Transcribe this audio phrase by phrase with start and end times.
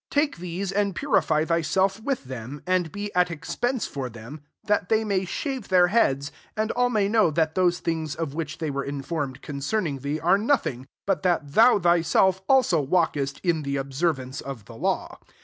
[0.09, 4.89] S4 take these and purify thyself ivith them, and be at expense for them, that
[4.89, 8.71] they may shave their heads, and all may know that those things of which they
[8.71, 13.75] were informed concerning thee are nothing, but that thou thy self also walkest in the
[13.75, 15.19] observ ance of the law.